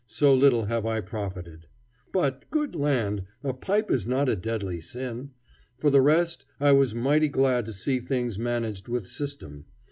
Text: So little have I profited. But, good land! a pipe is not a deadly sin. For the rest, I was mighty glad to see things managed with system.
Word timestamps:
So 0.07 0.33
little 0.33 0.65
have 0.65 0.83
I 0.83 0.99
profited. 0.99 1.67
But, 2.11 2.49
good 2.49 2.73
land! 2.73 3.25
a 3.43 3.53
pipe 3.53 3.91
is 3.91 4.07
not 4.07 4.29
a 4.29 4.35
deadly 4.35 4.79
sin. 4.81 5.29
For 5.77 5.91
the 5.91 6.01
rest, 6.01 6.43
I 6.59 6.71
was 6.71 6.95
mighty 6.95 7.27
glad 7.27 7.67
to 7.67 7.73
see 7.73 7.99
things 7.99 8.39
managed 8.39 8.87
with 8.87 9.05
system. 9.05 9.65